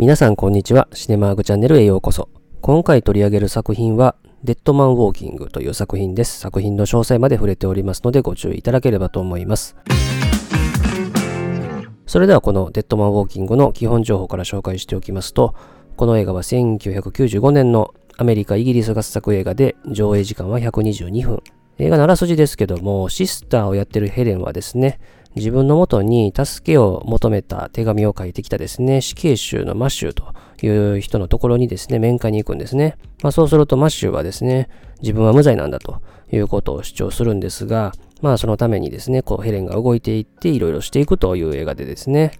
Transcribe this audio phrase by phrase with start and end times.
[0.00, 0.86] 皆さんこんにちは。
[0.92, 2.28] シネマーグチャンネルへようこそ。
[2.60, 4.14] 今回取り上げる作品は、
[4.44, 6.38] デッドマンウォーキングという作品です。
[6.38, 9.74] 作品の詳細まで触れておりますのでご注意いただければと思います。
[12.06, 15.56] それではこのデッドマンウォーキングの基本情報から紹介しておきますと、
[15.96, 21.42] この映画は1995年のアメリカ・イギリス合作映画で上映時間は122分。
[21.80, 25.00] 映画のあらすじですけども、シスターをやってるヘレンはですね、
[25.38, 30.34] 自分のもとに助けを求めた手紙を書いてきたですね、死刑囚のマッシュと
[30.66, 32.96] いう人のところにですね、面会に行くんですね。
[33.22, 34.68] まあそうするとマッシューはですね、
[35.00, 36.02] 自分は無罪なんだと
[36.32, 42.32] いうことを主張するんですが、まあそのためにですね、こうヘレンが動いていっていろいろしていくという映画でですね、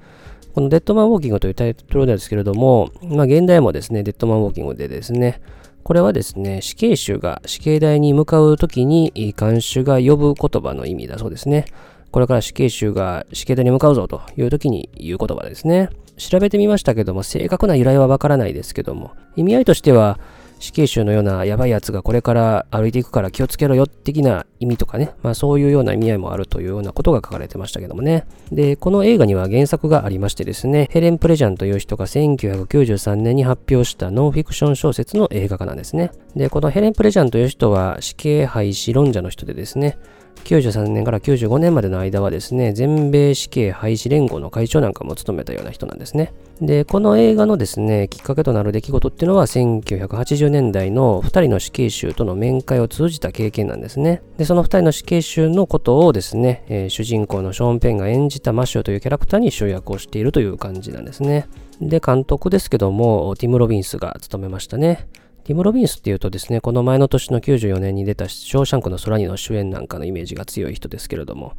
[0.54, 5.40] このデッドマンウォーキングというタイトルですけれども、まあ原題もですね、デッドマンウォーキングでですね、
[5.84, 11.66] これはですね、死刑囚が死刑台に向かうときに、看守が呼ぶ言葉の意味だそうですね。
[12.10, 15.90] これから死刑囚が死刑台に向かうぞという時に言う言葉ですね。
[16.16, 20.18] 調べてみましたけども、正確な由来はわからないですけども、意味合いとしては、
[20.60, 28.26] 死刑囚のようなやばいやつがこれから歩いていくから気をつけろよ的な意味とかね、まあそういうような意味合いもあるというようなことが書かれてましたけどもね。
[28.50, 36.10] で、この映画には原作がありましてですね、ヘレン・プレジャンという人が1993年に発表したノンフィクション小説の映画化なんですね。
[36.34, 39.98] で、このヘレン・プレジャンという人は死刑廃止論者の人でですね、
[40.44, 46.32] 93年から95年までの間はですね、全米死刑廃止連合の会長なんかも務めたような人なんですね。
[46.60, 54.22] で、この映画のですね、きっかけとなる出来事っていうのは1980年代の2人の死刑囚との面会を通じた経験なんですね。
[54.38, 61.48] で、その2人の死刑囚のことをですね、えー、主人公のショーン・ペンが演じたマシューというキャラクターに集約をしているという感じなんですね。
[61.80, 65.06] で、監督ですけども、ティム・ロビンスが務めましたね。
[65.48, 71.54] ティム・ロビンスっていうとですね、この前の年の94年に出たショーシャンクの空にの主演なんかのイメージが強い人ですけれども、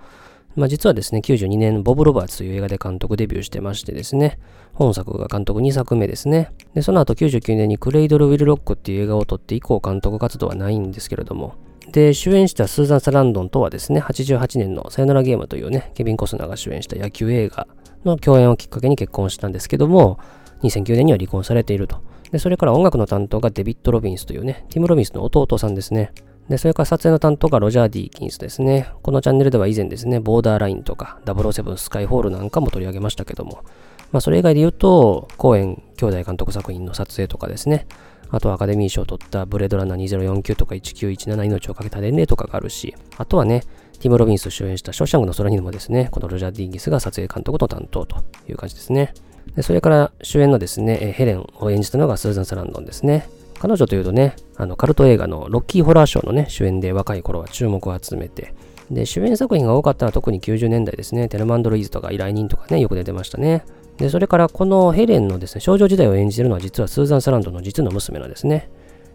[0.55, 4.37] まあ、実はですね、92年、ボブ・ロバーツという映画で監督デビューしてましてですね、
[4.73, 6.51] 本作が監督2作目ですね。
[6.75, 11.55] で、その後99年にクレイドル・ウィル・ロックっていう映画を撮って以降監督活動はないんですけれども、
[11.91, 17.67] で、主演したスーザン・サランドンとはですね、88年のさよならゲームというね、ケビン・コスナーが主演した野球映画
[18.05, 20.19] の共演をきっかけに結婚したんですけども、
[20.61, 22.07] 2009年には離婚されていると。
[22.31, 26.11] で、それから音楽の担当がデビッド・ロビンスというね、ティム・ロビンスの弟さんですね。
[26.49, 28.89] で、それから撮影の担当がロジャー・ディーキンスですね。
[29.03, 33.63] このチャンネルでは以前ですね、ボーダーラインとか007スカイホールなんかも取り上げましたけども、
[34.11, 37.87] まあそれ以外で言うと、コーエン兄弟監督作品の撮影とかですね、
[38.31, 43.63] あとアカデミー賞を取ったブレードランナー2049とか1917命をかけた年齢とかがあるし、あとはね、
[43.99, 49.13] ティム・ロビンス主演したショーシャングの空にもですね、このロジャー・ディーギスが撮影監督の担当という感じですね。
[49.55, 53.29] でそれから主演のですね、ヘレンを演じたのがスーザン・サランドンですね。
[53.59, 58.53] 彼女というとね、あのカルト映画のロッキーホラーショーのね、主演で若い頃は注目を集めて、
[58.89, 63.63] で、主演作品が多かったのは特に90年代ですね、テルマンド・ルイーズとか依頼人とかね、よく出てましたね。
[63.97, 68.69] で、それからこのヘレンのですね、少女時代を演じてるのは実はスーザン・サランドンの実の娘なんですね。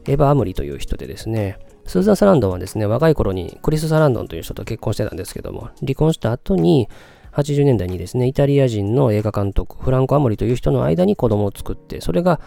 [0.06, 6.89] エヴァ・アムリという人でですね、スーザン・サランドンはですね、若い頃にクリス・サランドンという人と結婚してたんですけども、離婚した後に、
[7.34, 12.41] 80年代にですね、イタリア人の映画監督、フランコ・アモリという人の間に子供を作って、それが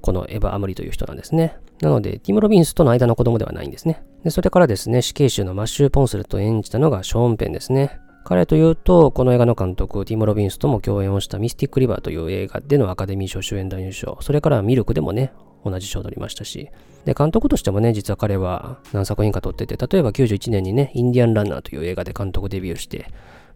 [0.00, 1.56] このエヴァ・アモリという人なんですね。
[1.80, 4.02] なので、ティム・ロビンスとの間の子供ではないんですね。
[4.22, 7.98] で、それからですね、死刑囚のマッシュ・ポンセルと演じたのがショーン・ペンですね。
[8.24, 15.32] 彼というと、この映画の監督、ティム・ロビンスとも共演をしたミスティック・リバーという映画でのアカデミー賞主演男優賞、それからミルクでもね、
[15.64, 16.70] 同じ賞を取りましたし、
[17.04, 23.06] で、監督としてもね、実は彼は何作品か撮ってて、例えば91年にね、インディアン・ランナーという映画で監督デビューして、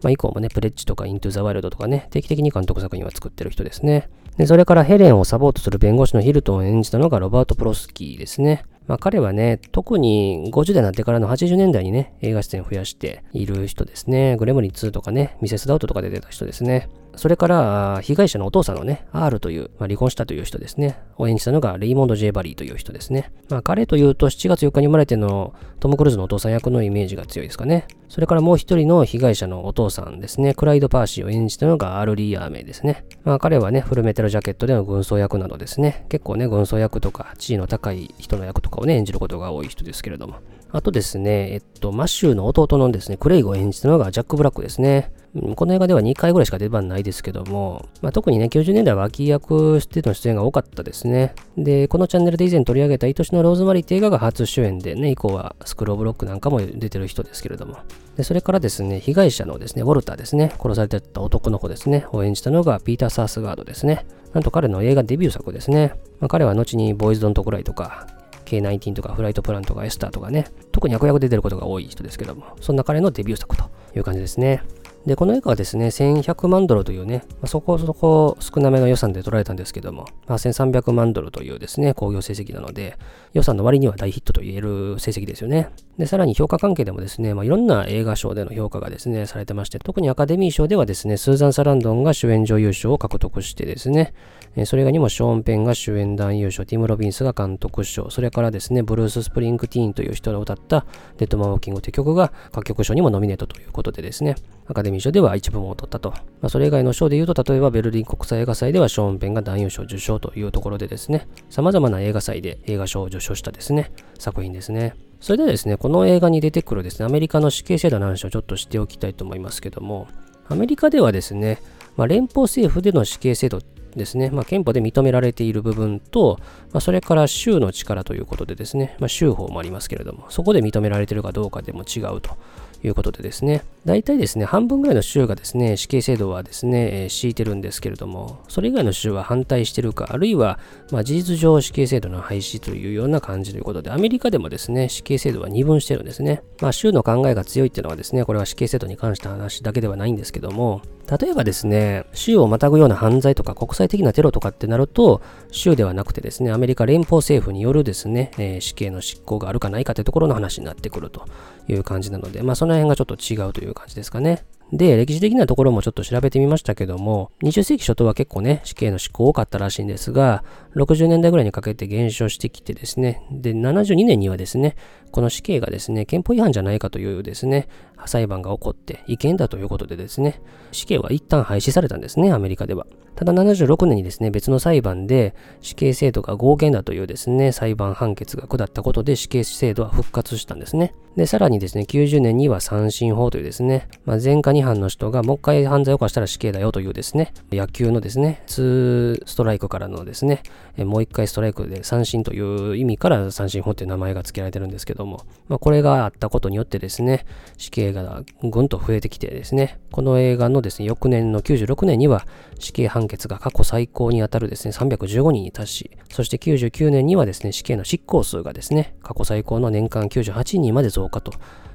[0.02, 4.08] まあ、以降もね、プレッジとかイントゥ・ザ・ワイルドとかね、定期的に監督作品は作ってる人ですね。
[4.36, 8.64] で、それからヘレンをサポートする弁護士のヒルトンを演じたのがロバート・プロスキーですね。
[8.86, 14.36] まあ彼はね、特に50代になってからの80年代にね、映画出演を増やしている人ですね。
[14.36, 16.88] グレムリン2とかね、ミセス・ダウトとかで出た人ですね。
[17.18, 23.32] それから、被害者のお父さんのね、R という、まあ、離婚したという人ですね、を演じたのがレイモンド・ジェイ・バリーという人ですね。
[23.48, 27.86] まあ、彼というと7月4日に生まれてのトム・クルーズのお父さん役のイメージが強いですかね。
[28.08, 33.04] それからもう一人の被害者のお父さんですね、クライド・パーシーを演じたのがアル・リー・アーメイですね。
[33.24, 40.36] まあ、彼はね、フルメタルジャケットでの軍曹役などですね、結構ね、軍曹役とか地位の高い人の役とかをね、演じることが多い人ですけれども。
[40.70, 45.12] あとですね、えっと、マッシューの弟のですね、クレイグを演じたのがジャック・ブラックですね。
[45.56, 51.34] この映画では2回ぐらいしか出番ないですけども、まあ、特にね、90年代は脇役しての出演が多かったですね。
[51.56, 57.76] で、このチャンネルで以前取り上げた愛しのローズマリーって映画が初主演でね、以降はスクローブロックなんかも出てる人ですけれども。
[58.16, 64.06] で、それからですね、被害者のですね、ウォルターですね、殺されてた男の子ですね、を演じたのがピーター・サースガードですね。
[64.32, 65.94] なんと彼の映画デビュー作ですね。
[66.20, 68.06] まあ、彼は後にボーイズ・ドント・クライとか、
[68.48, 73.64] K19 とかフライトプランとかエスターとかね、特に悪役で出ることが多い人ですけども、そんな彼のデビュー作と
[73.94, 74.62] いう感じですね。
[75.08, 82.98] で、この映画はですね、1100万ドルというね、まあ、そこそこ少なめの予算で撮られたんですけども、まあ、1300万ドルというですね、興行成績なので、
[83.32, 85.70] 予算の割には大ヒットと言える成績ですよね。
[85.96, 94.12] で、さらに評価関係でもですね、まあ、いろんな映画賞での評価がですね、されてまして、特にアカデミー賞ではですね、スーザン・サランドンが主演女優賞を獲得してですね、
[94.56, 100.84] えそれ以外にもショーン・ペンが主演男優賞、ティム・ロビンスが監督賞、それからですね、ブルース・スプリングティーンという人が歌った
[101.16, 104.34] デッドマン・ウォーキングという曲が楽曲賞にもノミネートということでですね、
[104.68, 106.10] アカデミー賞では一部門を取ったと。
[106.10, 114.94] まあ、それ以外の賞で言うと、例えばベルリン国際映画祭ではショーン・ペンが男優賞受賞というところでですね、様々な映画祭で映画賞を受賞したですね、作品ですね。
[115.20, 120.06] それではですね、この映画に出てくるですね、アメリカの死刑制度の話をちょっとしておきたいと思いますけども、
[120.48, 121.60] アメリカではですね、
[121.96, 123.60] まあ、連邦政府での死刑制度
[123.96, 126.38] ですね、まあ、憲法で認められている部分と、
[126.72, 132.36] まあ、それから州の力ということでですね、まあ、州法もありますけれども、そこで認められているかどうかでも違うと。
[132.82, 140.58] いうことでですね、大体ですね、半分ぐらいの州がですね、死刑制度はですね、えー、敷いてるんですけれども、それ以外の州は反対してるか、あるいは、
[140.92, 146.42] まあ、事実上死刑制度の廃止というような感じということで、アメリカでもですね、死刑制度は二分してるんですね。
[146.60, 150.82] まあ、州の考えが強いっていうのはですね、これは死刑制度に関した話だけではないんですけども、
[151.18, 161.24] 例えばですね、州をまたぐような犯罪とか国際的なテロとかってなると、州ではなくてですね、アメリカ連邦政府によるですね、えー、死刑の執行があるかないかというところの話になってくると
[161.68, 164.44] いう感じなので、まあその辺がちょっと違うという感じですかね。
[164.72, 170.44] で、歴史的なところもちょっと調べてみましたけども、20世紀初頭は結構ね、死刑の執行多かったらしいんですが、
[170.76, 174.76] 60年代ぐらいにかけて減少してきてですね、で、72年にはですね、
[175.10, 177.66] この死刑がですね、憲法違反じゃないかというですね、
[178.06, 180.40] 裁判が起こって違憲だということでですね、
[180.72, 182.86] 死刑は一旦廃止されたんですね、アメリカでは。
[183.18, 190.94] ただ76年にですね、別の裁判で死刑制度が合憲だというですね、裁判判決が下ったことで死刑制度は復活したんですね。
[191.16, 200.44] で、さらにですね、90年には三審法というですね、まあ、前科2犯の人がもう一回犯罪を犯したら死刑だよというですね、野球のですね、2ストライクからのですね、
[200.76, 212.26] もう一回ストライクで三審という意味から三審法という名前が付けられてるんですけども、まあ、これがあったことによってですね、死刑映画がぐんと増えてきてですね、この映画のですね、翌年の96年には
[212.58, 221.32] 死刑判決が過去最高にあたるですね、315人に達し、そして99年にはですね、死刑の執行数がですね、過去最高の年間98人まで増加と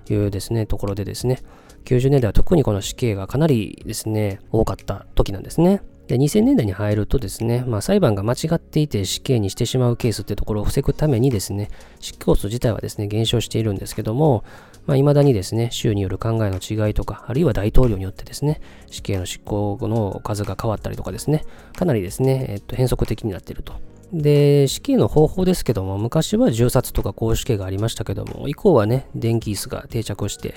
[0.09, 1.39] いうですね、ところでですね、
[1.85, 5.81] 90年代は特にこの死刑がかなりですね、多かった時なんですね。
[6.07, 11.69] で、2000年代に入るとですね、まあ、裁判が間違っていて死刑にしてしまうケースってところを防ぐためにですね、
[11.99, 14.43] 執行数自体はですね、減少しているんですけども、
[14.85, 21.45] まあ、未だにですね、州による考えの違いとか、あるいは大統領によってですね、死刑の執行後の数が変わったりとかですね、
[21.75, 23.73] かなりですね、えっと、変則的になっていると。
[24.13, 30.53] で、死刑の方法ですけども、昔は銃殺とか公死刑がありましたけども、以降はね、電気椅子が定着して、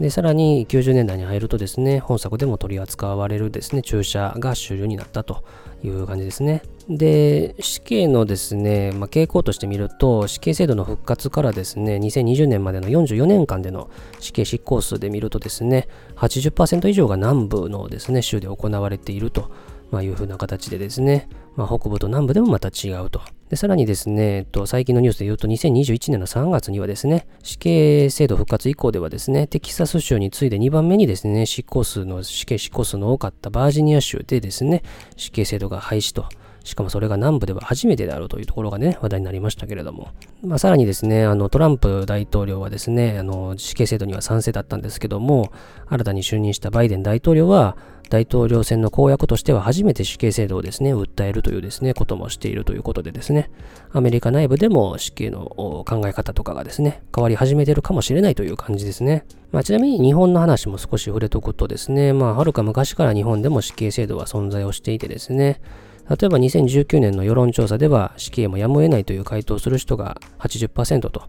[0.00, 5.44] で、さらに90年代に入るとですね、本作でも取り扱われるですね、注射が主流になったと
[5.84, 6.62] いう感じですね。
[6.88, 19.50] で、死刑のですね、まあ、傾向として見ると、死刑制度の復活からですね、2020年までの44年間での死刑執行数で見るとですね、80%以上が南部のですね、州で行われていると。
[19.94, 23.20] まあ、いう風な形でですね、まあ、北部と南部でもまた違うと。
[23.48, 34.82] で、さらにですね、えっと、最近のニュースで言うと、2021年の3月にはですね、死刑制度復活以降ではですね、テキサス州に次いで2番目にですね、執行数の、死刑執行数の多かったバージニア州でですね、
[35.16, 36.26] 死刑制度が廃止と。
[36.64, 40.08] しかもそれが南部では初めてであるというところがね、話題になりましたけれども。
[40.42, 45.52] まあ、さらにですね、あの、トランプ大統領はですね、あの、死刑制度には賛成だったんですけども、
[45.88, 47.76] 新たに就任したバイデン大統領は、
[48.10, 53.50] 大統領選の公約としては初めて死刑制度をですね、訴えるというですね、こともしているということでですね、
[53.92, 59.24] アメリカ内部でも死刑の考え方とかがですね、変わり始めてるかもしれないという感じですね。
[59.52, 65.60] まあ、ちなみに日本の話も少し触れとくとですね、まあ、はるか昔から日本でも死刑制度は存在をしていてですね、
[66.08, 71.22] 例えば2019年の世論調査では死刑もやむを得ないという回答をする人が80%と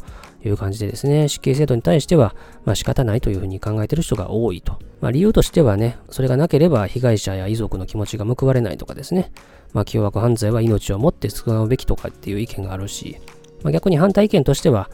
[0.43, 4.79] いう感じでですね、死刑制度に対しては、まあ仕方ないというふうに考えている人が多いと。
[5.01, 9.31] まあ理由としてはね、それがなければ被害者や遺族の気持ちが報われないとかですね、
[9.73, 13.17] まあ凶悪犯罪は命をもって償うべきとかっていう意見があるし、
[13.63, 14.89] まあ逆に反対意見としては、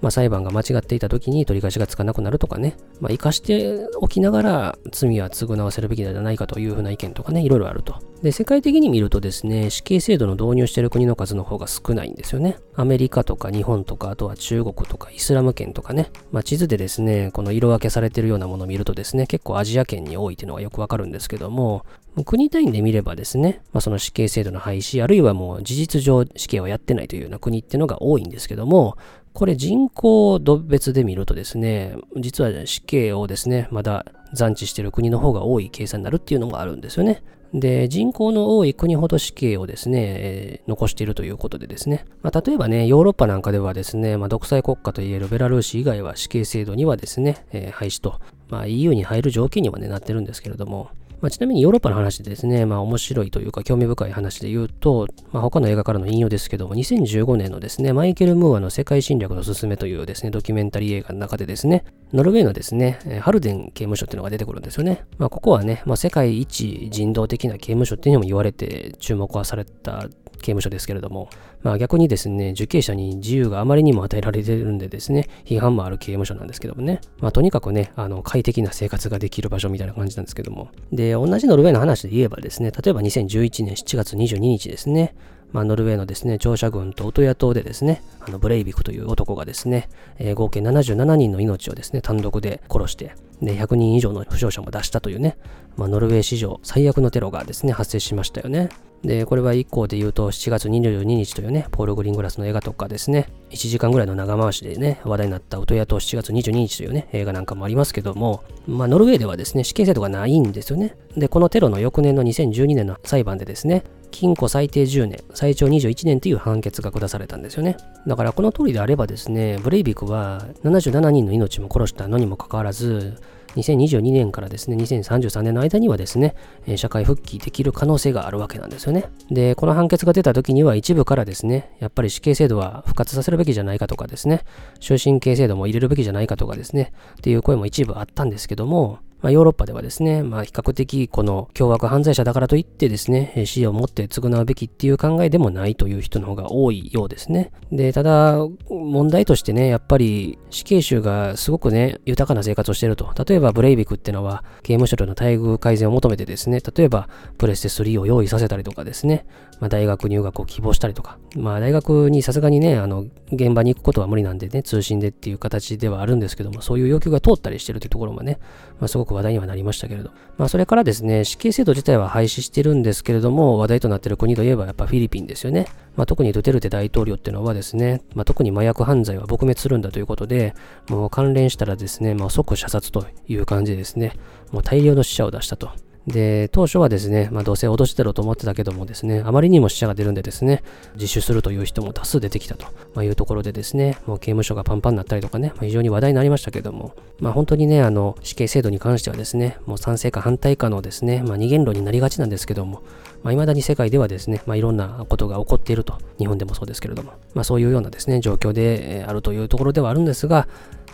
[0.00, 7.96] まあ、裁判が間違っていた時に取り返しがつかなくなるとかね、まあ、生かしておきながら罪は償わせるべきではないかというふうな意見とかね、いろいろあると。
[8.22, 12.56] で、世界的に見るとですね、死刑制度の導入している国の数の方が少ないんですよね。
[12.74, 21.84] アメリカとか日本とか、あとは中国とかイスラム圏とかね、まあ、地図でですね、この色分けされているようなものを見るとですね、結構アジア圏に多いっていうのがよくわかるんですけども、
[22.24, 28.96] 国単位で見ればですね、まあ、その死刑制度の廃止、あるいはもう事実上死刑をやってないというような国っていうのが多いんですけども、
[29.36, 37.22] これ人口度別で見るとですね、実は死刑をですね、まだ残置している国の方が多い計算になるっていうのもあるんですよね。
[37.52, 50.88] で、人口の多い国ほど死刑をですね、えー、残しているということでですね、まあ、例えばね、ヨーロッパなんかではですね、まあ、独裁国家といえるベラルーシ以外は死刑制度にはですね、えー、廃止と、まあ、EU に入る条件には、ね、なってるんですけれども、
[51.20, 65.04] まあ、ちなみにヨーロッパの話でですね、まあ面白いというか興味深い話で言うと、まあ、他の映画からの引用ですけども、2015年のですね、マイケル・ムーアの世界侵略のすすめというですね、ドキュメンタリー映画の中でですね、ノルウェーのですね、ハルデン刑務所っていうのが出てくるんですよね。
[65.18, 71.28] まあここはね、まあ世界一人道的な刑務所っていうのも言われて注目はされた刑務所ですけれども、
[71.62, 85.14] まあ逆にですね、受刑者に自由があまりにも与えられてるんでですね、批判もある刑務所なんですけどもね、まあとにかくね、あの快適な生活ができる場所みたいな感じなんですけども、で、同じノルウェーの話で言えばですね、例えば2011年7月22日ですね、
[85.52, 89.88] まあ、ノルウェーのですね、長者軍とオトヤ島でですね、あのブレイビクという男がですね、
[90.18, 95.36] えー、合計77人の命をですね、単独で殺して、で、100人以上の負傷者も出したというね、
[95.76, 98.68] まあ、ノルウェー史上最悪のテロがですね、発生しましたよね。
[99.02, 110.96] で、これは1個で言うと、7月22日というね、ポール・グリングラスの映画とかですね、1時間ぐらいの長回しでね、話題になった音屋と7月22日というね、映画なんかもありますけども、まあ、ノルウェーではですね、死刑制度がないんですよね。
[111.16, 113.84] で、このテロの翌年の2012年の裁判でですね、
[114.16, 117.76] 禁錮最低10年、最長21年という判決が下されたんですよね。
[118.06, 123.20] だからこの通りであればですね、ブレイビクは77人の命も殺したのにもかかわらず、
[123.56, 126.34] 2022年からですね、2033年の間にはですね、
[126.76, 129.04] 社会復帰できる可能性があるわけなんですよね。
[129.30, 134.44] で、この判決が出た時には一部からですね、やっぱり死刑制度は復活させるべきじゃないかとかですね、
[134.80, 147.52] 終身刑制度も入れるべきじゃないかとかですね、っていう声も一部あったんですけども、まあ、ヨーロッパではですね、まあ、比較的この凶悪犯罪者だからといってですね、死をもって償うべきっていう考えでもないという人の方が多いようですね。
[147.72, 153.10] で、ただ、問題としてね、やっぱり死刑囚がすごくね、豊かな生活をしていると。
[153.26, 157.08] 例えば、ブレイビクってのは、刑務所での待遇改善を求めてですね、例えば、
[157.38, 159.26] プレステ3を用意させたりとかですね、
[159.60, 168.38] まあ、大学入学を希望したりとか、まあ、大学にさすがにね、あの、現場に行くことは無理なんでね、通信でっていう形ではあるんですけども、そういう要求が通ったりしてるというところもね、
[168.78, 170.10] まあ、すごく話題にはなりましたけれど。
[170.38, 175.66] まあ、それからですね、死刑制度自体は廃止してるんですけれども、話題となってる国といえばやっぱフィリピンですよね。
[175.96, 180.54] まあ、特にドゥテルテ大統領っていうのはですね、まあ、特に麻薬犯罪は撲滅するんだということで、
[180.88, 184.12] もう関連したらですね、まあ、即射殺という感じですね、
[184.52, 185.70] もう大量の死者を出したと。
[186.06, 190.62] で、当初はですね、まあどうせ脅してろと思ってたけどもですね、あまりにも死者が出るんでですね、
[190.94, 202.82] 自首するという人も多数出てきたと、まあ、いうところでですね、もう刑務所がパンパンになったりとかね、まあ、非常に話題になりましたけども、まあ本当にね、あの、死刑制度に関してはですね、もう賛成か反対かのですね、まあ二元論になりがちなんですけども、
[203.24, 210.46] まあ未だに世界ではですね、まあいろんなことが起こっていると、日本でもそうですけれども、まあそういうようなですね、状況であるというところではあるんですが、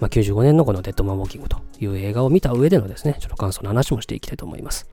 [0.03, 4.89] まあ、95年のこのデッドマンウォーキングという映画を見た上でのですね、ちょっと感想の話もしていきたいと思います。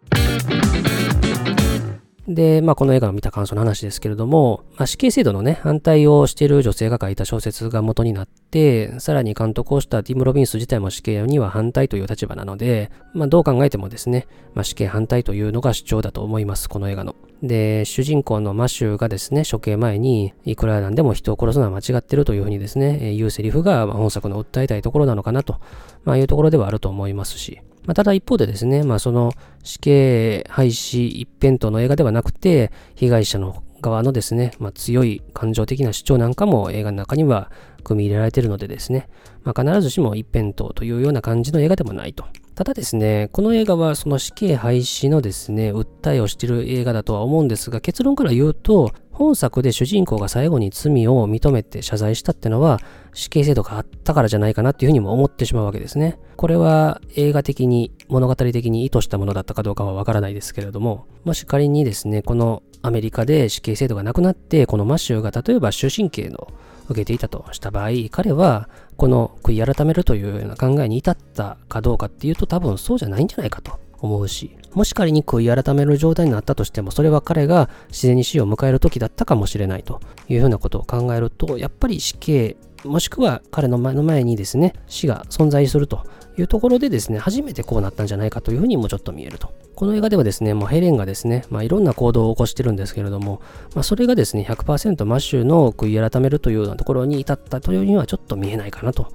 [2.30, 17.16] で、まあ、この映画を見た感想の話ですけれども、まあ、死刑制度のね、反対をしている女性が書いた小説が元になって、さらに監督をしたティム・ロビンス自体も死刑には反対という立場なので、まあ、どう考えてもですね、まあ、死刑反対というのが主張だと思います、この映画の。
[17.42, 25.56] で、主人公のマシューがですね、処刑前に、いくらなんでも人を殺すのは間違ってるというふうにですね、言うセリフが本作の訴えたいところなのかなと、
[26.04, 29.32] まあ、いうところではあると思いますし、まあ、ただ一方でですね、まあ、その
[29.64, 37.50] 死刑廃止一辺倒の映画ではなくて、被害者の側のですね、まあ、強い感情的な主張なんかも映画の中には
[37.84, 39.10] 組み入れられているのでですね、
[39.44, 42.26] まあ、必ずしも一辺倒というような感じの映画でもないと。
[42.60, 52.82] ただですね、この映画はその死刑廃止のですね、訴えをしている映画だとは思うんですが、結論から言うと、本作で主人公が最後に罪を認めて謝罪したってのは、
[53.14, 56.20] 死刑制度があったからじゃないかなっていうふうにも思ってしまうわけですね。
[56.36, 66.50] これは映画的に、物語的に意図したものだったかどうかはわからないですけれども、もし仮にですね、このアメリカで死刑制度がなくなって、このマシューが例えば終身刑の
[66.90, 68.68] 受けていたとした場合、彼は
[69.00, 86.06] この悔い改めるというような考えに至ったかどうかっていうと多分そうじゃないんじゃないかと思うし、もし仮に悔い改める状態になったとしても、それは彼が自然に死を迎える時だったかもしれないというふうなことを考えると、やっぱり死刑もしくは彼の前の前にですね、死が存在すると
[86.38, 89.54] いうところでですね、初めてこうなったんじゃないかというふうにもちょっと見えると。
[89.80, 93.42] この映画ではですね、もうヘレンがですね、まあ、いろんな行動を起こしてるんですけれども、
[93.76, 99.08] まあ、それがですね、100%マシューの悔い改めるというようなところに至ったというにはちょっと見えないかなと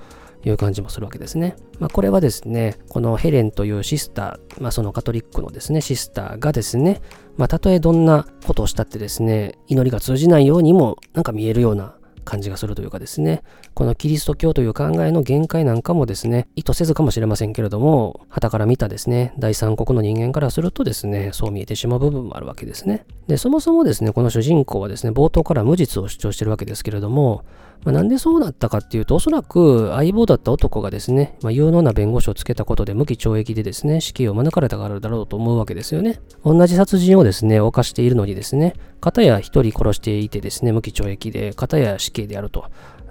[0.43, 1.57] いう感じもするわけですね。
[1.81, 7.03] まあ、これはですね、このヘレンというシスター、まあ、そのカトリックのですね、シスターがですね、
[7.37, 11.95] まあ、たとえどんなことをしたってですね、祈りが通じないようにもなんか見えるような
[12.25, 13.43] 感じがするというかですね、
[13.75, 23.05] このキリスト教という考えの限界なんかもですね、意図せずかもしれませんけれども、旗から見たですね、第三国の人間からするとですね、そう見えてしまう部分もあるわけですね。
[23.27, 27.45] で、そもそもですね、この主人公はですね、冒頭から無実を主張してるわけですけれども、
[27.85, 36.21] まあ、なんでそうなったかっていうと、おそらく相棒だった男がですね、まあ、有能な弁護士をつけたことで無期懲役でですね、死刑を免れたからだろうと思うわけですよね。
[36.45, 42.65] 同じ殺人をですね、犯しているのにですね、片や一人殺していてですね、無期懲役で、片や死刑であると。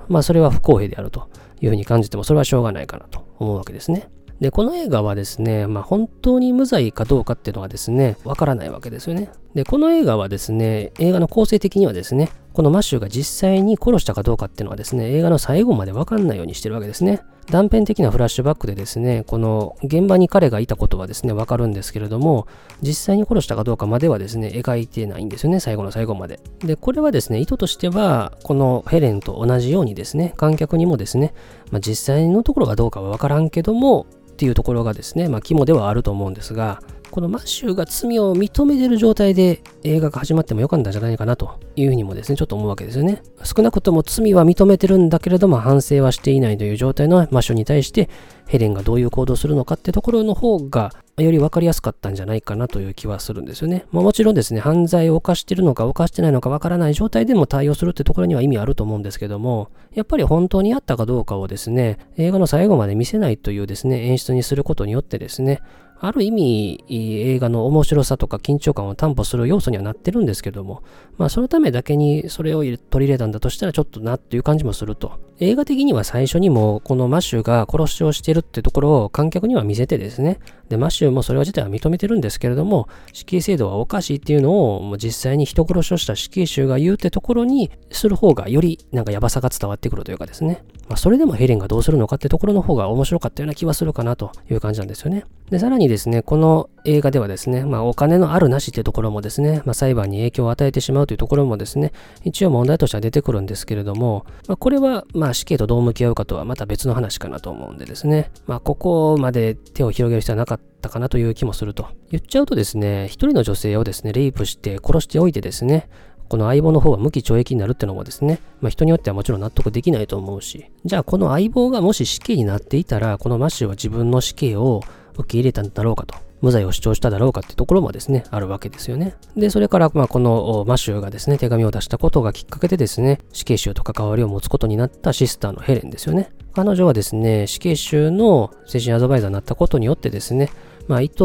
[0.09, 1.29] まあ、それは不公平であると
[1.61, 4.09] いうふうに感じても、それはしょうがないかなと思うわけですね。
[4.43, 9.29] で、この映画はですね、まあ、本当に無罪かどうかっていうのはですね、わからないわけですよね。
[9.53, 17.21] で、この映画はですね、映画の構成的にはですね、このマッシュが実際に殺したかどうかっていうのはですね、映画の最後までわかんないようにしてるわけですね。
[17.49, 22.45] 断片的なフラッシュバックでですね、この現場に彼がいたことはですね、わかるんですけれども、
[22.81, 26.41] 実際に殺したかどうかまではですね、描いてないんですよね、最後の最後まで。
[26.59, 31.33] で、これはですね、意図としては、このヘレンと同じようにですね、観客にもですね、
[31.71, 34.05] まあ、実際のところがどうかはわからんけども、
[34.43, 36.83] っていうところがですね、まあ、肝ではあると思うんですが、
[37.13, 43.21] このマッシュが罪を認めてる状態で映画が始まってもよかったんじゃないかなというふうにもですね、ちょっと思うわけですよね。
[43.43, 48.09] 少なくとも罪は認めてるんだけれども反省はしていないという状態のマッシュに対して
[48.47, 53.85] ヘレンがどういう行動するのかってところの方がより分かりやすかったんじゃないかなという気はするんですよね。
[53.91, 65.61] まあ、もちろんですね、犯罪を犯してるのか犯してないのか分からない状態でも対応するってところには意味あると思うんですけども、やっぱり本当にあったかどうかをですね、映画の最後まで見せないというですね、演出にすることによってですね、
[66.05, 70.83] ある意味、映画の面白さとか緊張感を担保する要素にはなってるんですけども、
[71.17, 75.13] まあそのためだけにそれを取り入れたんだとしたらちょっとなっていう感じもすると。
[75.39, 95.25] 映画的には最初にもこのマシュが殺しをしてるってところを観客には見せてですね、で、マシュもそれ自体は認めてるんですけれども、死刑制度はおかしいっていうのをもう実際に人殺しをした死刑囚が言うってところにする方がよりなんかヤバさが伝わってくるというかですね、まあそれでもヘレンがどうするのかってところの方が面白かったような気はするかなという感じなんですよね。
[95.49, 101.91] で、さらにですね、この映画ではですね、まあお金のあるなしってところもですね、まあ裁判に影響を与えてしまうというところもですね、
[102.23, 111.87] 一応問題としては出てくるんですけれども、まあこれはまあまあ死刑とどう向き合うかとはまた別の話かなと思うんでですね、まあここまで手を広げる必要はなかったかなという気もすると。
[112.11, 115.87] 言っちゃうとですね、一人の女性をですね、レイプして殺しておいてですね、
[116.27, 124.81] この相棒の方は無期懲役になるってのもですね、まあ、人によってはもちろん納得できないと思うし、じゃあこの相棒がもし死刑になっていたら、このマッシュは自分の死刑を
[125.15, 126.15] 受け入れたんだろうかと。
[126.43, 129.15] 無罪を主張しただろうかってところもですね、あるわけですよね。
[129.37, 136.33] で、それから、まあ、このマシューがですね、手紙を出したことがきっかけでですね、死刑囚と関わりを持つことになったシスターのヘレンですよね。
[136.53, 140.49] 彼女はですね、死刑囚の精神アドバイザーになったことによってですね、
[140.87, 141.23] まあ、意図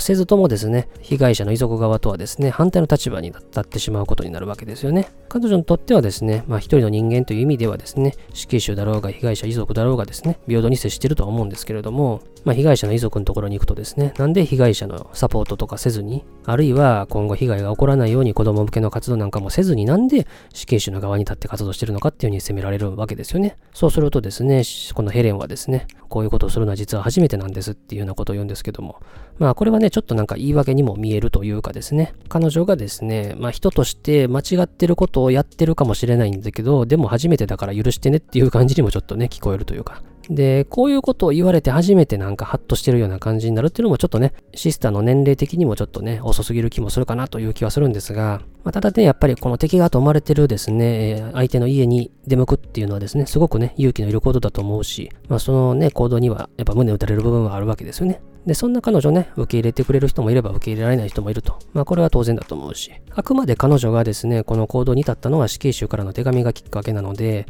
[0.00, 5.08] せずともですね、被害者の遺族側とはですね、反対の立場に立ってしまうことになるわけですよね。
[5.28, 23.56] 彼女にとってはですね、まあ、一人の人間という意味ではですね、死刑囚だろうが被害者遺族だろうがですね、平等に接しているとは思うんですけれども、まあ、被害者の遺族のところに行くとですね、なんで被害者のサポートとかせずに、あるいは今後被害が起こらないように子供向けの活動なんかもせずに、なんで死刑囚の側に立って活動してるのかっていうふうに責められるわけですよね。
[23.74, 24.62] そうするとですね、
[24.94, 29.00] このヘレンはですね、こういうことをするのは実は初めてなんですっていうようなことを言うんですけども、
[29.38, 40.02] まあこれはね、ちょっとなんか言い訳にも見えるというかですね、彼女がですね、まあ人として間違ってることをやってるかもしれないんだけど、でも初めてだから許してねっていう感じにもちょっとね、聞こえるというか。
[40.28, 58.20] で、こういうことを言われて初めてなんかハッとしてるような感じになるっていうのもちょっとね、シスターの年齢的にもちょっとね、遅すぎる気もするかなという気はするんですが、まあ、ただね、やっぱりこの敵がと思われてるですね、相手の家に出向くっていうのはですね、すごくね、勇気のいることだと思うし、まあそのね、行動にはやっぱ胸打たれる部分はあるわけですよね。
[58.46, 61.58] で、そんな彼女ね、受け入れてくれる人もいれば受け入れられない人もいると。
[61.72, 67.46] まあこれは当然だと思うし、あくまで彼女がですね、この行動に至ったのは死刑囚からの手紙がきっかけなので、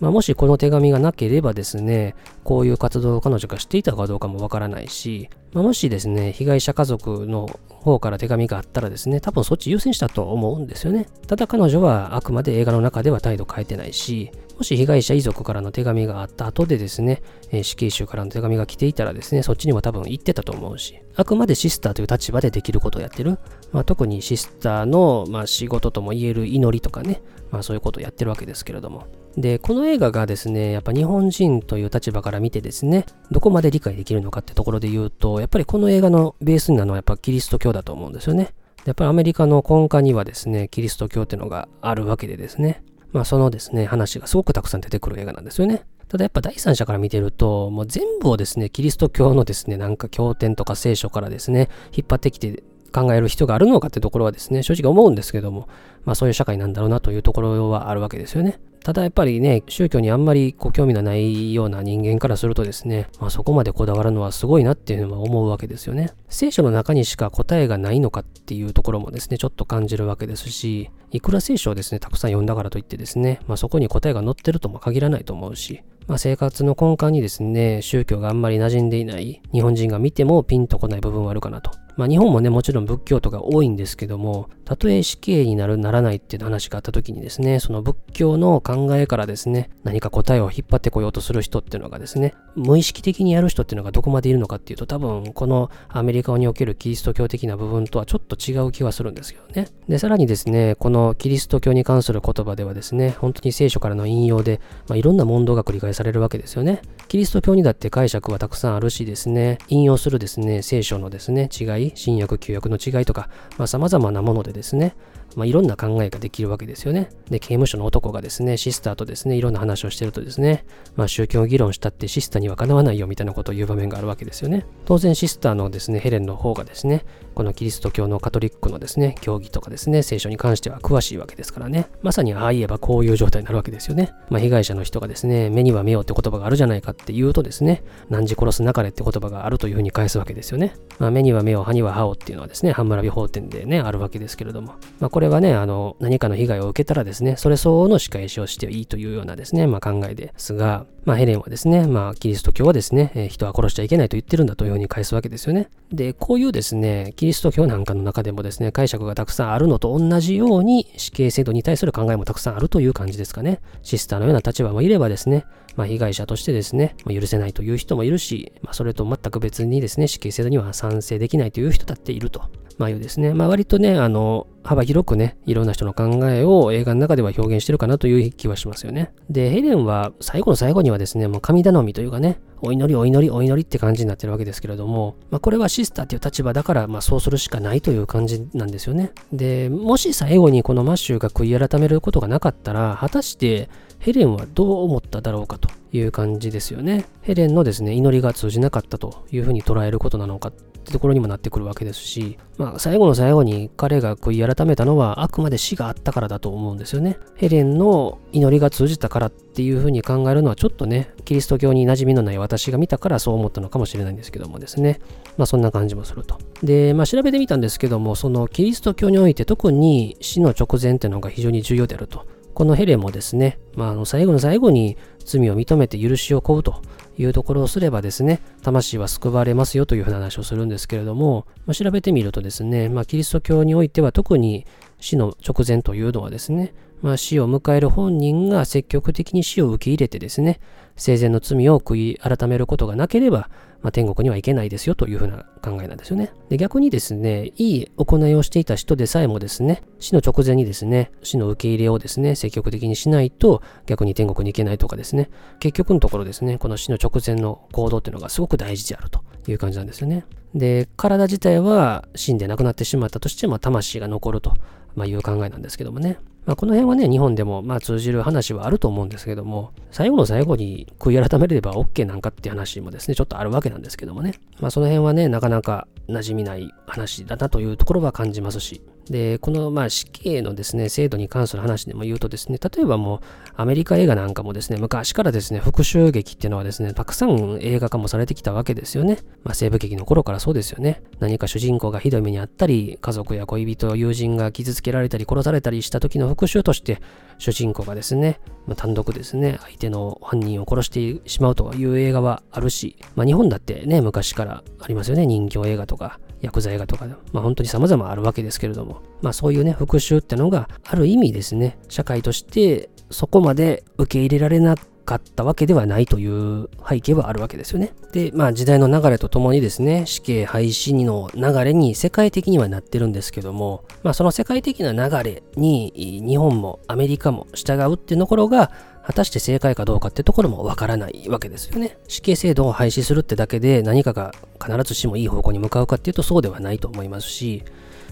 [0.00, 11.08] まあ、もしこの手紙がなければですね、こういう活動を彼女がしていたかどうかもわからないし、まあ、もしですね、被害者家族の方から手紙があったらですね、多分そっち優先したと思うんですよね。
[11.26, 23.38] ただ彼女はあくまで映画の中では態度変えてないし、もし被害者遺族からの手紙があった後でですね、えー、死刑囚からの手紙が来ていたらですね、そっちにも多分行ってたと思うし、あくまでシスターという立場でできることをやってる。
[23.72, 29.06] まあ、特にシスターの、まあ、仕事とも言える祈りとかね、まあそういうことをやってるわけですけれども。
[29.38, 38.52] で、この映画がですね、やっぱ日本人という立場から見てですね、どこまで理解できるのかってところで言うと、やっぱりこの映画のベースになるのはやっぱキリスト教だと思うんですよね。
[38.84, 45.84] やっぱりアメリカの根幹にはですね、キリスト教っていうのがあるわけでですね、まあそのですね、話がすごくたくさん出てくる映画なんですよね。
[46.08, 55.68] ただやっぱ第三者から見てると、もう全部をですね、キリスト教のですね、なんか経典とか聖書からですね、引っ張ってきて考える人があるのかってところはですね、正直思うんですけども、
[56.04, 58.58] まあそういう社会なんだろうなというところはあるわけですよね。
[58.88, 66.14] ただやっぱりね、宗教にあんまりこう興味がないような人間からするとですね、まあそこまでこだわるのはすごいなっていうのは思うわけですよね。
[66.30, 81.72] 聖書の中にしか答えがないのかっていうところもですね、ちょっと感じるわけですし、いくら聖書をですね、たくさん読んだからといってですね、まあそこに答えが載ってるとも限らないと思うし、まあ、生活の根幹にですね、宗教があんまり馴染んでいない日本人が見てもピンとこない部分はあるかなと。
[81.98, 99.66] まあ、日本もね、もちろん仏教徒が多いんですけども、たとえ死刑になる、ならないっていう話があった時にですね、その仏教の考えからですね、何か答えを引っ張ってこようとする人っていうのがですね、無意識的にやる人っていうのがどこまでいるのかっていうと、多分、このアメリカにおけるキリスト教的な部分とはちょっと違う気はするんですけどね。
[99.88, 106.80] で、さらにですね、このキリスト教に関する言葉ではですね、本当に聖書からの引用で、まあ、いろんな問答が繰り返されるわけですよね。
[107.08, 114.94] キリスト教にだって解釈はたくさんあるしですね、引用するですね、聖書のですね、違い、新薬、旧薬の違いとか、まあ、様々なものでですね、
[115.36, 117.10] まあ、いろんな考えができるわけですよね。
[117.30, 120.64] で、刑務所の男がですね、シスターとですね、いろんな話をしてるとですね、
[120.96, 124.66] まあ、宗教議論したってシスターにはかなわないよみたいなことを言う場面があるわけですよね。
[124.84, 127.04] 当然、シスターのですね、ヘレンの方がですね、
[127.38, 131.86] このキリスト教のカトリックのですね、教義とかですね、聖書に関しては詳しいわけですからね。
[132.02, 134.12] まさにああ言えばこういう状態になるわけですよね。
[134.28, 140.74] まあ、被害者の人がですね、目には目をって言葉があるじゃないかって言うとですね、何時殺すなかれって言葉があるというふうに返すわけですよね。
[140.98, 155.70] まあ、目には目を、歯には歯をっていうのはですね、半村美法典でね、あるわけですけれども、まあ、これはね、あの、何かの被害を受けたらですね、それ相応の仕返しをしていいというようなですね、まあ、考えですが、まあ、ヘレンはですね、まあ、キリスト教はですね、えー、人は殺しちゃいけないと言ってるんだというふうに返すわけですよね。
[155.90, 163.60] で、こういうですね、キリリスト教なんかの中でもですね、解釈がたくさんあるのと同じように、死刑制度に対する考えもたくさんあるという感じですかね。
[163.82, 165.44] シスターのような立場もいればですね、
[165.78, 172.42] まあ、被害者としてですね、まあ、許せないという人もいるし、まあ、それと全く別にですね、死刑制度には賛成できないという人だっていると。
[172.78, 179.12] まあいうですね、まあ割とね、あの、幅広くね、いろんな人の考えを映画の中では表現してるかなという気はしますよね。
[179.28, 189.10] で、ヘレンは最後の最後にはですね、もう神頼みというかね、お祈りお祈りお祈りって感じになってるわけですけれども、まあこれはシスターっていう立場だから、まあそうするしかないという感じなんですよね。
[189.32, 197.04] で、もし最後にこのマッシュが悔い改めることがなかったら、果たしてヘレンはどう思っただろうかという感じですよね。
[197.22, 207.18] ヘレンのですね、祈りが通じなかったというふうに捉えることなのかってところにもなってくるわけですし、まあ、最後の最後に彼が悔い改めたのはあくまで死があったからだと思うんですよね。
[207.36, 215.00] ヘレンの祈りが通じたからっていうふうに考えるのはちょっとね、キリスト教に馴染みのない私が見たからそう思ったのかもしれないんですけどもですね。
[215.36, 216.38] まあそんな感じもすると。
[216.62, 222.24] で、まあ調べてみたんですけども、そのキリスト教において特に死の直前っていうのが非常に重要であると。
[222.58, 226.82] このヘレもですね、まあ、あの最後の最後に罪を認めて許しを請うと
[227.16, 234.66] いうところをすればですね、魂は救われますよというふうな話をするんですけれども、まあ、調べてみるとですね、まあ、キリスト教においては特に
[234.98, 240.60] 死の直前というのはですね、まあ、死を迎える本人が積極的に死を受け入れてですね、
[240.96, 243.50] 生前の罪を悔い改めることがなければ、
[243.82, 246.32] まあ、天国には行けないですよというふうな考えなんですよね。
[246.48, 255.30] で逆にですね、いい行いをしていた人でさえもですね、死の直前にですね、死の受け入れをですね、積極的にしないと逆に天国に行けないとかですね、
[255.60, 260.24] 結局のところですね、この死の直前の行動っていうのがすごく大事であるという感じなんですよね。
[260.54, 264.54] で、体自体は死んで亡くなってしまったとしても、魂が残ると、
[264.96, 266.18] まあ、いう考えなんですけどもね。
[266.48, 274.32] まあ、この辺はね、日本でもまあ通じる話はあると思うんですけども、最後の最後に悔い改めれば OK なんかっていう話もですね、ちょっとあるわけなんですけどもね。
[274.58, 278.80] まあその辺はね、なかなか馴染みない話だなというところは感じますし、
[279.12, 283.20] で、このまあ死刑のですね、制度に関する話でも言うとですね、例えばもう
[283.56, 289.18] アメリカ映画なんかもですね、昔からですね、復讐劇っていうのはですね、たくさん映画化もされてきたわけですよね。
[289.44, 291.02] まあ西部劇の頃からそうですよね。
[291.20, 297.00] 何か主人公がひどい目にあったり、家族や恋人、友人が傷つけられたり殺されたりした時の復讐として、
[297.38, 306.18] 主人公がですね、まあ、単独ですね、相手の犯人を殺してしまうという映画はあるし、まあ日本だってね、昔からありますよね、人形映画とか。
[306.40, 317.94] 薬剤画とか、まあ本当に様々あるわけですけれども、まあそういうね、復讐ってのがある意味ですね、社会としてそこまで受け入れられなかったわけではないという背景はあるわけですよね。
[318.12, 325.92] で、まあ時代の流れとともにですね、死刑廃止の流れに世界的にはなってるんですけども、まあその世界的な流れに
[326.26, 328.70] 日本もアメリカも従うっていうところが、
[329.08, 331.96] 果たして正解かどうかってところもわからないわけですよね。
[332.08, 337.64] 死刑制度を廃止するってだけで何かが必ずしもいい方向に向かうかっていうとそうではないと思いますし、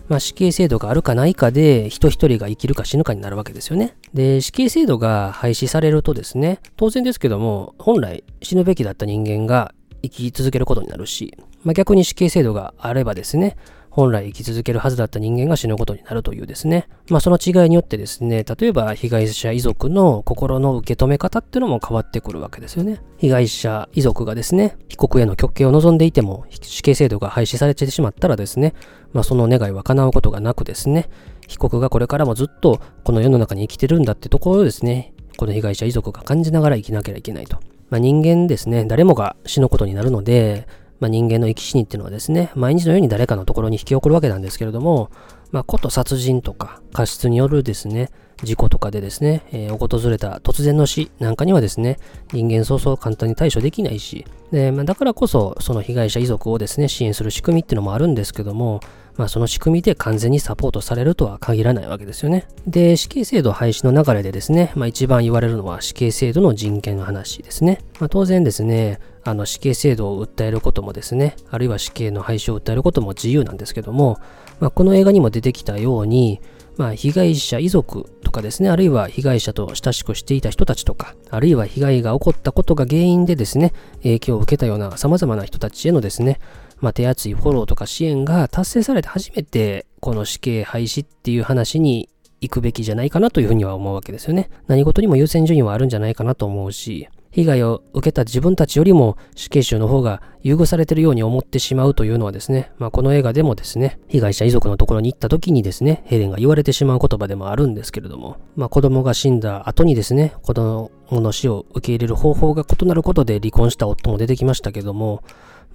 [0.08, 3.94] まあ、死刑制度があるかないかで人一人が生きるか死ぬかになるわけですよね。
[4.14, 13.58] で、死刑制度が廃止されるとですね、当然ですけども、本来死ぬべきだった人間が生き続けることになるし、まあ、逆に死刑制度があればですね、
[13.96, 16.86] 本来生き続けるはずだった人間が死ぬことになるというですね。
[17.08, 23.00] まあその違いによってですね、例えば被害者遺族の心の受け止め方っていうのも変わってくるわけですよね。
[23.16, 28.74] 被害者遺族がですね、被告への極刑を望んでいても死刑制度が廃止されてしまったらですね、
[29.14, 31.08] まあその願いは叶うことがなくですね、
[31.48, 37.60] 被告がこれからもずっとこの世の中に生きてるんだってところをですね、この被害者遺族が感じながら生きなきゃいけないと。
[37.88, 40.66] まあ人間ですね、誰もが死ぬことになるので、
[41.00, 45.10] まあ、人間の生き死にっていうのはですね、毎日のように誰かのところに引き起こるわけなんですけれども、
[45.52, 48.10] まあ、こと殺人とか過失によるですね、
[48.42, 51.98] 事故とかでですね、えー、訪れた突然の死なんかにはですね、
[52.32, 58.80] 人間そうそう簡単に対処できないし、でまあ、だからこそ、その被害者遺族をですね、支援する仕組みっていうのもあるんですけども、
[59.16, 62.46] まあ、その仕組みで完全にサポートされるとは限らないわけですよね。
[62.66, 67.80] で、死刑制度廃止の流れでですね、まあ、一番言われるのは死刑制度の人権の話ですね。
[67.98, 74.18] まあ、当然ですね、あの死刑制度を訴えることもですね、あるいは死刑の廃止を訴えることも自由なんですけども、
[74.60, 76.40] まあ、この映画にも出てきたように、
[76.76, 86.38] まあ、被害者遺族とかですね、あるいは被害者と親しくしていた人たちとか、あるいは被害が起こったことが原因でですね、影響を受けたような様々な人たちへのですね、
[86.78, 92.08] まあ、手厚いフォローとか支援が達成されて初めて、この死刑廃止っていう話に
[92.40, 94.50] 行くべきじゃないかなというふうには思うわけですよね。
[94.66, 115.22] 何事にも優先順位はあるんじゃないかなと思うし、被害を受けた自分たちよりも死刑囚の方が優遇されてるように思ってしまうというのはですね、まあ、この映画でもですね、被害者遺族のところに行った時にですね、ヘレンが言われてしまう言葉でもあるんですけれども、まあ、子供が死んだ後にですね、子供の死を受け入れる方法が異なることで離婚した夫も出てきましたけども、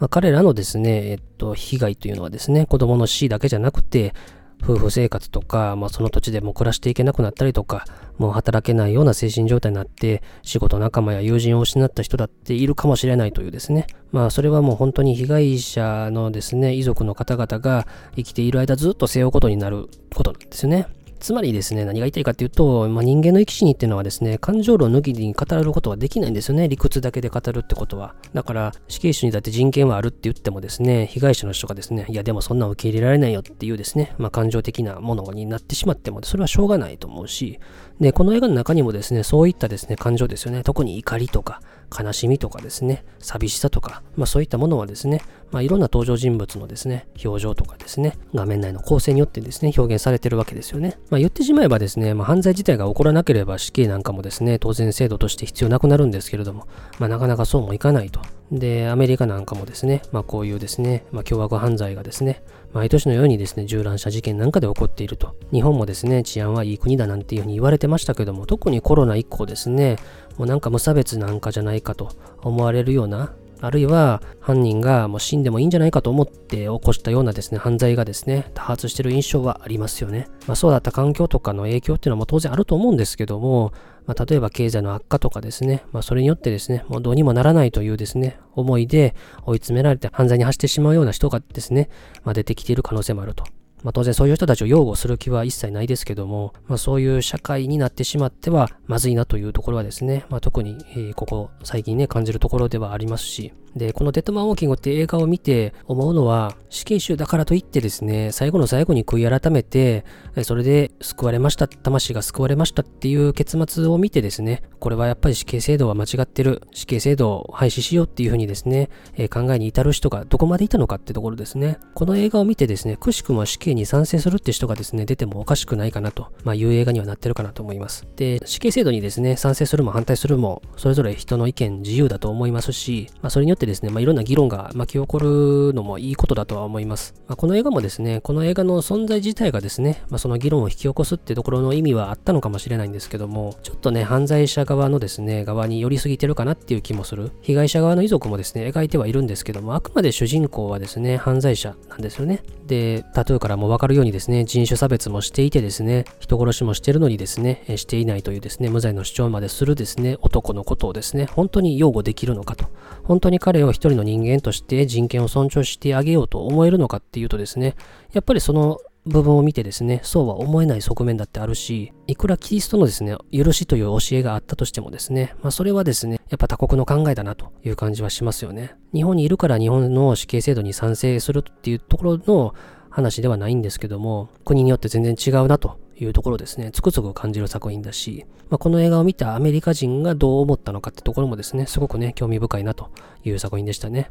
[0.02, 4.16] まあ、彼らのですね、えっと、被害というのはですね、子供の死だけじゃなくて、
[4.64, 7.86] 夫婦生活とか、まあ、その土地でも暮らしていけなくなったりとか、
[8.18, 13.86] もう働けないような精神状態になって、仕事仲間や友人を失った人だっているかもしれないというですね。
[14.12, 17.86] まあ、それはもう本当に被害者のですね、遺族の方々が
[18.16, 20.88] 生きている間ずっと背負うことになることなんですよね。
[21.22, 26.68] つまりですね、何が言いたいかっていうと、まあ、人間の生き死にっていうのはですね、感情論抜きに語ることはできないんですよね。
[26.68, 28.16] 理屈だけで語るってことは。
[28.34, 37.60] だから、死刑囚にだって人権はあるって言ってもですね、被害者の人がですね、いやでもそんな受け入れられないよっていうですね、まあ、感情的なものになってしまっても、それはしょうがないと思うし、
[38.00, 40.64] で、この映画の中にもですね、そういったですね、感情ですよね。
[40.64, 41.62] 特に怒りとか、
[41.98, 50.98] 悲しみとかですね、寂しさとか、まあそういったものはですね、まあいろんな登場人物のですね、表情とかですね、画面内の構成によってですね、表現されてるわけですよね。
[51.10, 56.68] まあ言ってしまえばですね、まあ犯罪自体が起こらなければ死刑なんかもですね、当然制度として必要なくなるんですけれども、
[57.00, 58.22] まあなかなかそうもいかないと。
[58.52, 62.44] で、アメリカなんかもですね、まあこういうですね、まあ凶悪犯罪がですね、
[62.74, 65.36] 毎年のようにですね、銃乱射事件なんかで起こっていると。
[65.52, 69.98] 日本もですね、治安はいい国だなんていうふうに言われてましたけども、特にコロナ以降ですね、
[70.38, 72.10] もうなんか無差別なんかじゃないかと
[72.42, 80.28] 思われるような、あるいは犯人がもう死んでもいいんじゃないかと思って起こしたようなですね、犯罪がですね、多発してる印象はありますよね。
[80.48, 83.72] まあそうだった環境とかの影響っていうのも当然あると思うんですけども、
[84.08, 91.90] まあ、例えば経済の悪化とかですね、まあそれによってですね、もうどうにもならないというですね、思いで追い詰められて犯罪に走ってしまうような人がですね、
[92.24, 93.44] まあ出てきている可能性もあると。
[93.84, 110.06] まあ、当然そういう人たちを擁護する気は一切ないですけども、まあ、そういう社会になってしまってはまずいなというところはですね、まあ、特に、えー、ここ最近ね感じるところではありますし、で、このデッドマンウォーキングって映画を見て思うのは、死刑囚だからといってですね、最後の最後に悔い改めて、
[110.44, 121.78] それで救われました、魂が救われましたっていう結末を見てですね、これはやっぱり死刑制度は間違ってる、死刑制度を廃止しようっていうふうにですね、えー、考えに至る人がどこまでいたのかってところですね。
[121.94, 128.08] この映画を見てですね、くしくも死刑に賛成するって人がですね、出てもおかしくないかなと、まあいう映画にはなってるかなと思います。
[128.16, 137.14] で、死刑制度にですね、賛成するも反対するも、それぞれ人の意見自由だと思いますし、まあそれによってですね、まあいろんな議論が巻き起こるのもいいことだとは思います。
[137.28, 147.32] まあ、この映画もですね、この映画の存在自体がですね、まあ、その議論を引き起こすってところの意味はあったのかもしれないんですけども、ちょっとね、犯罪者側のですね、側に寄りすぎてるかなっていう気もする。
[147.42, 152.44] 被害者側の遺族もですね、描いてはいるんですけども、あくまで主人公はですね、犯罪者なんですよね。
[152.68, 162.66] で、タトゥーからもわかるようにですね、人種差別もしていてですね、人殺しもしてるのにですね、していないというですね、無罪の主張までするですね、男のことをですね、本当に擁護できるのかと。
[163.04, 167.76] 本当に彼彼を一人の人間として人権を尊重してあげようと思えるのかっていうとですね、
[168.14, 178.74] やっぱりその部分を見てですね、そうは思えない側面だってあるし、いくらキリストのですね、許しという教えがあったとしてもですね、まあそれはですね、やっぱ他国の考えだなという感じはしますよね。
[178.94, 182.56] 日本にいるから日本の死刑制度に賛成するっていうところの
[182.90, 192.90] 話ではないんですけども、国によって全然違うなというところですね、つくづく感じる作品だし、まあ、この映画を見たアメリカ人がどう思ったのかってところもですね、すごくね、興味深いなと
[193.24, 194.10] いう作品でしたね。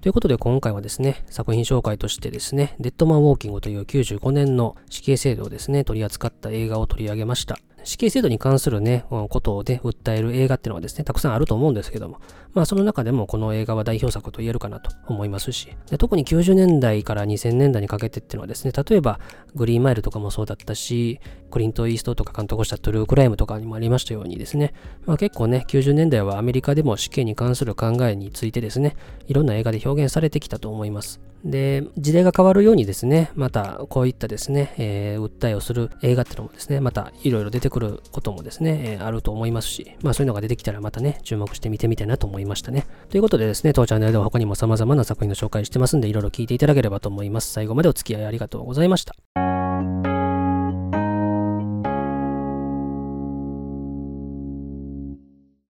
[0.00, 7.58] ということで今回はですね、作品紹介としてですね、デッドマンウォーキングという95年の死刑制度をですね、取り扱った映画を取り上げました。
[7.86, 12.20] 死刑制度に関するね、ことをね、訴える映画っていうのはですね、たくさんあると思うんですけども、
[12.52, 19.20] まあその中でもこの映画は代表作と言えるかなと思いますし、で特に90年代から2000年代にかけてっていうのはですね、例えば
[19.54, 28.96] グリーンマイルとかもそうだったし、クリント・イーストとか監督したトゥルークライムとかにもありましたようにですね、まあ結構ね、90年代はアメリカでも死刑に関する考えについてですね、
[29.28, 31.20] いろんな映画で表現されてきたと思います。
[31.44, 42.86] で、時代が変わるようにですね、またこういったですね、えー、訴えをする映画っていうのもですね、またいろいろ出てくることもですね、えー、あると思いますし、まあそういうのが出てきたらまたね、注目して見てみたいなと思いましたね。
[43.10, 47.52] ということでですね、当チャンネルでは他にも様々な作品の紹介してますんで、いろいろ聞いていただければと思います。
[47.52, 49.55] 最後までお付き合いありがとうございました。